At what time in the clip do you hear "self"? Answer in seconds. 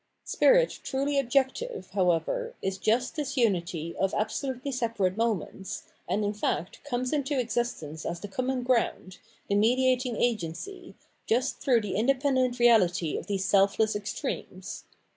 13.45-13.77